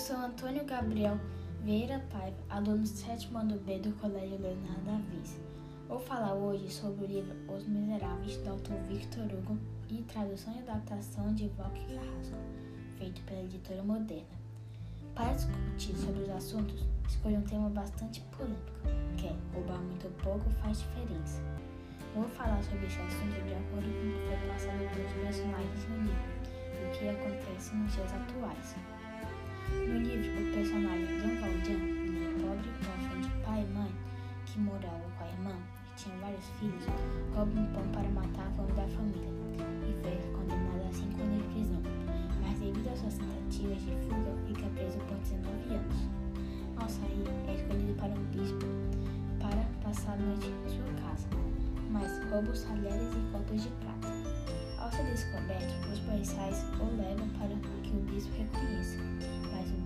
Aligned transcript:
Sou 0.00 0.16
Antônio 0.16 0.64
Gabriel 0.64 1.20
Vieira 1.62 2.02
Paiva, 2.10 2.38
aluno 2.48 2.78
do 2.78 2.86
sétimo 2.88 3.36
ano 3.36 3.58
B 3.58 3.80
do 3.80 3.92
Colégio 3.96 4.40
Leonardo 4.40 4.80
da 4.86 4.96
Vinci. 4.96 5.38
Vou 5.86 6.00
falar 6.00 6.32
hoje 6.32 6.70
sobre 6.70 7.04
o 7.04 7.06
livro 7.06 7.36
Os 7.54 7.66
Miseráveis, 7.66 8.38
do 8.38 8.48
autor 8.48 8.78
Victor 8.88 9.24
Hugo 9.24 9.58
e 9.90 10.00
tradução 10.04 10.54
e 10.56 10.60
adaptação 10.60 11.34
de 11.34 11.48
Valque 11.48 11.84
Carrasco, 11.84 12.34
feito 12.96 13.20
pela 13.24 13.42
editora 13.42 13.82
Moderna. 13.82 14.24
Para 15.14 15.34
discutir 15.34 15.94
sobre 15.94 16.22
os 16.22 16.30
assuntos, 16.30 16.82
escolhi 17.06 17.36
um 17.36 17.42
tema 17.42 17.68
bastante 17.68 18.22
polêmico, 18.34 18.72
que 19.18 19.26
é 19.26 19.36
roubar 19.52 19.82
muito 19.82 20.06
ou 20.06 20.12
pouco 20.12 20.48
faz 20.62 20.78
diferença. 20.78 21.42
Vou 22.14 22.24
falar 22.24 22.62
sobre 22.62 22.86
esse 22.86 22.98
assunto 23.02 23.34
de 23.44 23.52
acordo 23.52 23.86
com 23.86 24.08
o 24.08 24.12
que 24.14 24.38
foi 24.38 24.48
passado 24.48 24.78
pelos 24.94 25.12
personagens 25.12 25.88
no 25.90 25.96
livro 25.98 26.40
e 26.72 26.88
o 26.88 26.98
que 26.98 27.06
acontece 27.06 27.74
nos 27.74 27.92
dias 27.92 28.14
atuais. 28.14 28.76
No 29.70 29.98
livro, 29.98 30.30
o 30.30 30.52
personagem 30.52 31.06
Jean 31.20 31.40
Valjean, 31.40 31.78
um 31.78 32.40
pobre 32.40 32.70
órfão 32.88 33.20
de 33.20 33.28
pai 33.44 33.62
e 33.62 33.74
mãe 33.74 33.90
que 34.46 34.58
morava 34.58 35.04
com 35.16 35.24
a 35.24 35.28
irmã 35.28 35.56
e 35.90 35.94
tinha 35.94 36.16
vários 36.18 36.44
filhos, 36.58 36.84
rouba 37.34 37.60
um 37.60 37.66
pão 37.72 37.86
para 37.92 38.08
matar 38.10 38.46
a 38.46 38.50
fome 38.52 38.72
da 38.72 38.86
família 38.88 39.30
e 39.88 39.92
foi 40.02 40.16
condenado 40.32 40.88
a 40.88 40.92
5 40.92 41.22
anos 41.22 41.36
de 41.36 41.48
prisão. 41.54 41.82
Mas 42.42 42.58
devido 42.58 42.88
às 42.88 42.98
suas 42.98 43.18
tentativas 43.18 43.80
de 43.82 43.92
fuga, 44.08 44.34
fica 44.46 44.66
preso 44.74 44.98
por 45.06 45.16
19 45.18 45.74
anos. 45.74 46.20
Ao 46.76 46.88
sair, 46.88 47.24
é 47.46 47.54
escolhido 47.54 47.94
para 47.94 48.08
um 48.08 48.24
bispo 48.32 48.66
para 49.38 49.64
passar 49.82 50.14
a 50.14 50.16
noite 50.16 50.48
em 50.48 50.70
sua 50.70 50.92
casa, 51.02 51.28
mas 51.90 52.10
rouba 52.30 52.50
os 52.50 52.62
talheres 52.62 53.08
e 53.14 53.32
copos 53.32 53.62
de 53.62 53.68
prata. 53.80 54.08
Ao 54.78 54.90
ser 54.90 55.04
descoberto, 55.04 55.92
os 55.92 55.98
policiais 56.00 56.64
o 56.80 56.84
levam 56.96 57.28
para 57.38 57.54
que 57.82 57.90
o 57.90 58.00
bispo 58.10 58.32
reconheça, 58.36 58.98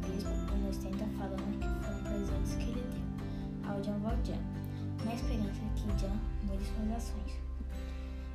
bispo 0.04 0.30
o 0.30 0.68
ostenta 0.68 1.04
falando 1.18 1.58
que 1.58 1.84
foram 1.84 2.02
presentes 2.02 2.54
que 2.56 2.70
ele 2.70 2.84
deu 2.92 3.70
ao 3.70 3.82
Jean 3.82 3.98
Valjean, 3.98 4.40
na 5.04 5.14
esperança 5.14 5.60
que 5.76 5.98
Jean 5.98 6.16
mude 6.42 6.64
suas 6.64 6.90
ações. 6.96 7.38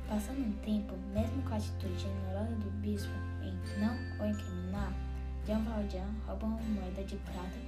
Passando 0.08 0.40
um 0.40 0.52
tempo, 0.64 0.94
mesmo 1.14 1.42
com 1.42 1.54
a 1.54 1.56
atitude 1.56 1.98
generosa 1.98 2.54
do 2.56 2.70
bispo 2.80 3.12
em 3.42 3.80
não 3.80 3.94
o 4.18 4.28
incriminar, 4.28 4.92
Jean 5.46 5.60
Valjean 5.60 6.10
rouba 6.26 6.46
uma 6.46 6.60
moeda 6.60 7.04
de 7.04 7.16
prata 7.16 7.58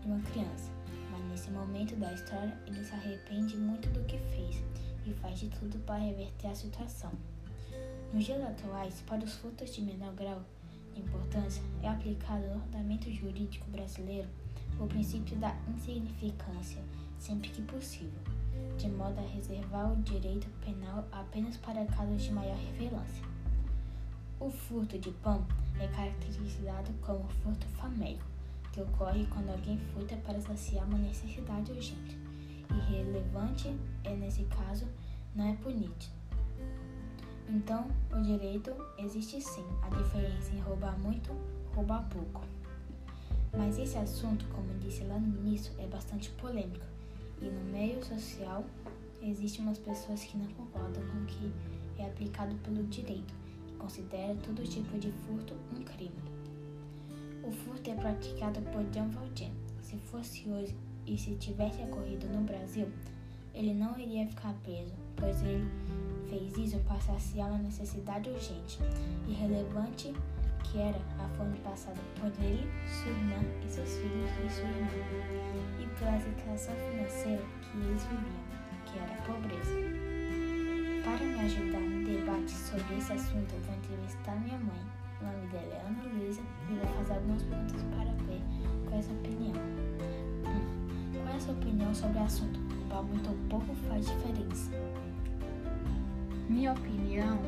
de 0.00 0.08
uma 0.08 0.20
criança, 0.20 0.70
mas 1.10 1.24
nesse 1.30 1.50
momento 1.50 1.94
da 1.96 2.12
história 2.12 2.58
ele 2.66 2.84
se 2.84 2.92
arrepende 2.92 3.56
muito 3.56 3.88
do 3.90 4.04
que 4.04 4.18
fez 4.18 4.62
e 5.06 5.12
faz 5.14 5.38
de 5.38 5.48
tudo 5.50 5.78
para 5.84 5.98
reverter 5.98 6.48
a 6.48 6.54
situação. 6.54 7.12
Nos 8.12 8.24
dias 8.24 8.42
atuais, 8.42 9.02
para 9.06 9.24
os 9.24 9.34
furtos 9.34 9.74
de 9.74 9.82
menor 9.82 10.12
grau 10.14 10.42
importância, 11.00 11.62
é 11.82 11.88
aplicado 11.88 12.46
no 12.46 12.54
ordenamento 12.56 13.10
jurídico 13.12 13.70
brasileiro 13.70 14.28
o 14.78 14.86
princípio 14.86 15.36
da 15.36 15.54
insignificância, 15.68 16.82
sempre 17.18 17.48
que 17.50 17.62
possível 17.62 18.34
de 18.76 18.88
modo 18.88 19.18
a 19.18 19.22
reservar 19.22 19.92
o 19.92 19.96
direito 20.02 20.48
penal 20.64 21.06
apenas 21.12 21.56
para 21.56 21.84
casos 21.86 22.22
de 22.22 22.32
maior 22.32 22.56
relevância. 22.56 23.24
O 24.40 24.50
furto 24.50 24.98
de 24.98 25.10
pão 25.10 25.46
é 25.78 25.86
caracterizado 25.88 26.92
como 27.00 27.28
furto 27.42 27.66
famélico, 27.68 28.24
que 28.72 28.80
ocorre 28.80 29.26
quando 29.26 29.50
alguém 29.50 29.78
furta 29.92 30.16
para 30.16 30.40
saciar 30.40 30.86
uma 30.86 30.98
necessidade 30.98 31.70
urgente. 31.70 32.18
Irrelevante 32.70 33.74
é, 34.02 34.14
nesse 34.16 34.44
caso, 34.44 34.86
não 35.34 35.48
é 35.48 35.54
punido. 35.56 36.06
Então, 37.48 37.86
o 38.12 38.20
direito 38.22 38.72
existe 38.98 39.40
sim, 39.40 39.64
a 39.82 39.88
diferença 39.88 40.52
em 40.52 40.60
roubar 40.60 40.98
muito, 40.98 41.30
roubar 41.74 42.08
pouco. 42.08 42.42
Mas 43.56 43.78
esse 43.78 43.96
assunto, 43.96 44.46
como 44.46 44.78
disse 44.80 45.04
lá 45.04 45.18
no 45.18 45.28
início, 45.38 45.72
é 45.78 45.86
bastante 45.86 46.30
polêmico 46.30 46.84
e 47.40 47.46
no 47.46 47.64
meio 47.64 48.02
social, 48.04 48.64
existem 49.22 49.64
umas 49.64 49.78
pessoas 49.78 50.24
que 50.24 50.36
não 50.36 50.46
concordam 50.46 51.02
com 51.08 51.18
o 51.18 51.26
que 51.26 51.52
é 51.98 52.06
aplicado 52.06 52.54
pelo 52.56 52.82
direito 52.84 53.34
e 53.68 53.72
considera 53.72 54.34
todo 54.36 54.62
tipo 54.62 54.98
de 54.98 55.12
furto 55.12 55.54
um 55.76 55.82
crime. 55.82 56.34
O 57.42 57.50
furto 57.50 57.90
é 57.90 57.94
praticado 57.94 58.60
por 58.62 58.82
Jean 58.92 59.08
Valjean. 59.08 59.50
Se 59.82 59.96
fosse 59.98 60.48
hoje 60.48 60.74
e 61.06 61.18
se 61.18 61.34
tivesse 61.36 61.82
ocorrido 61.82 62.26
no 62.28 62.42
Brasil, 62.42 62.90
ele 63.52 63.74
não 63.74 63.98
iria 63.98 64.26
ficar 64.26 64.54
preso, 64.62 64.94
pois 65.16 65.42
ele 65.42 65.68
fez 66.28 66.56
isso 66.56 66.78
para 66.80 67.00
saciar 67.00 67.48
uma 67.48 67.58
necessidade 67.58 68.28
urgente 68.30 68.78
e 69.26 69.32
relevante 69.32 70.12
que 70.64 70.78
era 70.78 70.98
a 71.20 71.28
fome 71.36 71.56
passada 71.58 72.00
por 72.18 72.32
ele, 72.42 72.66
sua 72.88 73.12
irmã 73.12 73.36
e 73.64 73.70
seus 73.70 73.96
filhos 73.96 74.30
e 74.44 74.50
sua 74.50 74.64
irmã, 74.64 74.88
e 75.80 75.86
pela 75.98 76.18
situação 76.18 76.74
financeira 76.90 77.42
que 77.62 77.78
eles 77.78 78.02
viviam, 78.04 78.44
que 78.84 78.98
era 78.98 79.14
a 79.14 79.22
pobreza. 79.22 80.04
Para 81.04 81.24
me 81.24 81.40
ajudar 81.40 81.80
no 81.80 82.04
debate 82.04 82.50
sobre 82.50 82.96
esse 82.96 83.12
assunto, 83.12 83.54
eu 83.54 83.60
vou 83.60 83.74
entrevistar 83.76 84.40
minha 84.40 84.58
mãe. 84.58 85.04
O 85.20 85.24
nome 85.24 85.46
dela 85.48 85.74
é 85.74 85.86
Ana 85.86 86.02
Luísa 86.12 86.42
e 86.68 86.74
vou 86.74 86.86
fazer 86.96 87.12
algumas 87.14 87.42
perguntas 87.44 87.82
para 87.82 88.10
ver 88.26 88.40
qual 88.84 88.96
é 88.96 88.98
a 88.98 89.02
sua 89.02 89.14
opinião. 89.14 89.62
Hum, 90.46 91.12
qual 91.12 91.28
é 91.28 91.36
a 91.36 91.40
sua 91.40 91.54
opinião 91.54 91.94
sobre 91.94 92.18
o 92.18 92.22
assunto? 92.24 92.60
Roubar 92.74 93.02
muito 93.04 93.30
ou 93.30 93.36
pouco 93.48 93.74
faz 93.88 94.06
diferença. 94.06 94.70
Minha 96.48 96.72
opinião 96.72 97.40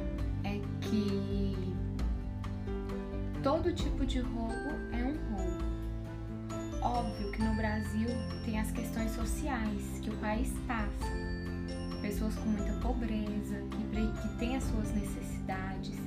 é 0.42 0.58
que 0.80 1.54
todo 3.42 3.70
tipo 3.72 4.06
de 4.06 4.20
roubo 4.20 4.70
é 4.90 5.04
um 5.04 5.36
roubo. 5.36 5.64
Óbvio 6.80 7.30
que 7.30 7.42
no 7.42 7.54
Brasil 7.54 8.08
tem 8.44 8.58
as 8.58 8.70
questões 8.70 9.10
sociais 9.12 10.00
que 10.02 10.08
o 10.08 10.16
país 10.16 10.50
passa. 10.66 11.12
Pessoas 12.00 12.34
com 12.36 12.48
muita 12.48 12.72
pobreza, 12.80 13.60
que, 13.70 14.22
que 14.22 14.38
têm 14.38 14.56
as 14.56 14.64
suas 14.64 14.90
necessidades 14.94 15.98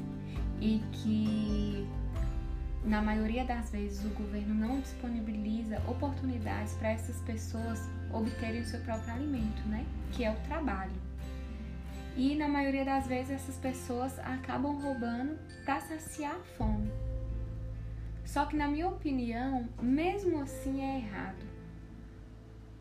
e 0.59 0.81
que, 0.91 1.87
na 2.83 3.01
maioria 3.03 3.45
das 3.45 3.69
vezes, 3.69 4.03
o 4.03 4.09
governo 4.15 4.55
não 4.55 4.79
disponibiliza 4.79 5.79
oportunidades 5.87 6.73
para 6.73 6.89
essas 6.89 7.17
pessoas 7.21 7.87
obterem 8.11 8.61
o 8.61 8.65
seu 8.65 8.79
próprio 8.81 9.13
alimento, 9.13 9.61
né? 9.67 9.85
Que 10.11 10.23
é 10.23 10.31
o 10.31 10.35
trabalho. 10.47 11.08
E 12.19 12.35
na 12.35 12.49
maioria 12.49 12.83
das 12.83 13.07
vezes 13.07 13.31
essas 13.31 13.55
pessoas 13.55 14.19
acabam 14.19 14.77
roubando 14.77 15.39
para 15.63 15.79
saciar 15.79 16.35
a 16.35 16.43
fome. 16.57 16.91
Só 18.25 18.45
que, 18.45 18.57
na 18.57 18.67
minha 18.67 18.89
opinião, 18.89 19.69
mesmo 19.81 20.41
assim 20.41 20.81
é 20.81 20.97
errado. 20.97 21.45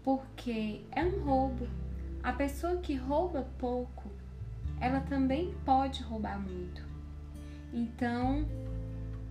Porque 0.03 0.84
é 0.91 1.04
um 1.04 1.21
roubo. 1.21 1.69
A 2.21 2.32
pessoa 2.32 2.78
que 2.78 2.97
rouba 2.97 3.49
pouco, 3.59 4.10
ela 4.81 4.99
também 5.03 5.55
pode 5.65 6.03
roubar 6.03 6.41
muito. 6.41 6.84
Então, 7.72 8.44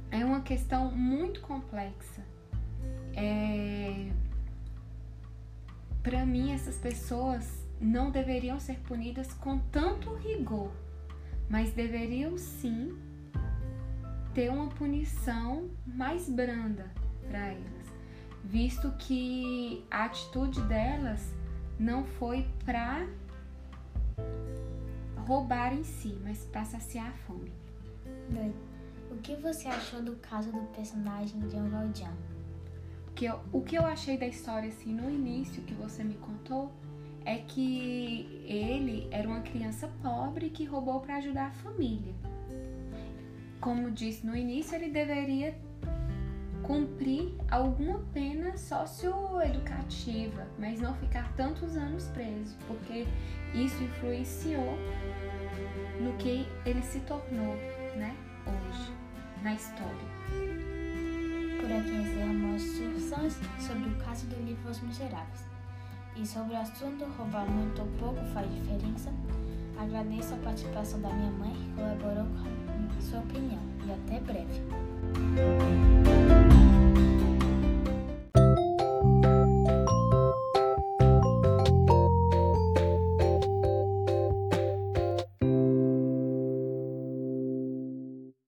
é 0.10 0.24
uma 0.24 0.40
questão 0.40 0.90
muito 0.90 1.42
complexa. 1.42 2.24
É... 3.14 4.10
Para 6.02 6.26
mim, 6.26 6.54
essas 6.54 6.78
pessoas 6.78 7.67
não 7.80 8.10
deveriam 8.12 8.60
ser 8.60 8.80
punidas 8.80 9.34
com 9.34 9.60
tanto 9.72 10.14
rigor, 10.16 10.72
mas 11.50 11.72
deveriam 11.74 12.38
sim 12.38 12.98
ter 14.34 14.50
uma 14.52 14.68
punição 14.68 15.70
mais 15.86 16.30
branda 16.30 16.92
para 17.28 17.48
elas, 17.48 17.88
visto 18.44 18.92
que 19.00 19.86
a 19.90 20.06
atitude 20.06 20.62
delas 20.62 21.34
não 21.80 22.04
foi 22.04 22.48
para 22.66 23.08
roubar 25.26 25.74
em 25.74 25.84
si, 25.84 26.18
mas 26.24 26.46
para 26.46 26.64
saciar 26.66 27.08
a 27.08 27.12
fome. 27.12 27.52
Bem, 28.30 28.54
o 29.12 29.18
que 29.18 29.36
você 29.36 29.68
achou 29.68 30.02
do 30.02 30.16
caso 30.18 30.52
do 30.52 30.62
personagem 30.76 31.50
Jean 31.50 31.68
Valjean? 31.70 32.14
Que 33.14 33.26
eu, 33.26 33.40
o 33.52 33.62
que 33.62 33.76
eu 33.76 33.86
achei 33.86 34.18
da 34.18 34.28
história 34.28 34.70
assim 34.70 34.94
no 34.94 35.10
início 35.10 35.64
que 35.64 35.74
você 35.74 36.04
me 36.04 36.16
contou 36.16 36.72
é 37.28 37.38
que 37.38 38.44
ele 38.46 39.08
era 39.12 39.28
uma 39.28 39.42
criança 39.42 39.88
pobre 40.02 40.50
que 40.50 40.66
roubou 40.66 41.00
para 41.02 41.18
ajudar 41.18 41.48
a 41.48 41.52
família 41.52 42.16
como 43.60 43.92
disse 43.92 44.26
no 44.26 44.36
início, 44.36 44.76
ele 44.76 44.90
deveria 44.90 45.54
cumprir 46.64 47.34
alguma 47.50 48.00
pena 48.14 48.58
socioeducativa, 48.58 50.48
mas 50.58 50.80
não 50.80 50.94
ficar 50.96 51.32
tantos 51.34 51.76
anos 51.76 52.08
preso, 52.10 52.56
porque 52.68 53.06
isso 53.54 53.82
influenciou 53.84 54.78
no 56.02 56.14
que 56.18 56.48
ele 56.66 56.82
se 56.82 57.00
tornou, 57.02 57.56
né, 57.96 58.16
hoje, 58.46 58.94
na 59.44 59.54
história. 59.54 60.08
Por 61.60 61.72
aqui 61.72 61.90
encerramos 61.90 62.62
discussões 62.62 63.40
sobre 63.60 63.90
o 63.90 63.96
caso 63.98 64.28
do 64.28 64.36
livro 64.46 64.70
Os 64.70 64.80
Miseráveis 64.82 65.57
e 66.22 66.26
sobre 66.26 66.56
o 66.56 66.58
assunto 66.58 67.06
roubar 67.18 67.46
muito 67.50 67.82
ou 67.82 67.88
pouco 68.00 68.24
faz 68.34 68.50
diferença, 68.54 69.12
agradeço 69.80 70.34
a 70.34 70.38
participação 70.38 71.00
da 71.02 71.10
minha 71.10 71.32
mãe 71.32 71.54
que 71.54 71.74
colaborou 71.76 72.26
com 72.26 73.02
sua 73.02 73.20
opinião 73.20 73.62
e 73.86 73.92
até 73.92 74.20
breve. 74.20 74.62